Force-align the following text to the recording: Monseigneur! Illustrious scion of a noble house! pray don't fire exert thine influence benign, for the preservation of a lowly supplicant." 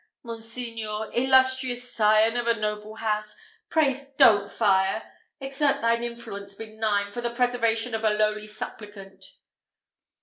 Monseigneur! 0.23 1.11
Illustrious 1.13 1.93
scion 1.93 2.35
of 2.35 2.47
a 2.47 2.55
noble 2.55 2.95
house! 2.95 3.35
pray 3.69 4.11
don't 4.17 4.51
fire 4.51 5.03
exert 5.39 5.79
thine 5.79 6.01
influence 6.03 6.55
benign, 6.55 7.11
for 7.11 7.21
the 7.21 7.29
preservation 7.35 7.93
of 7.93 8.03
a 8.03 8.09
lowly 8.09 8.47
supplicant." 8.47 9.23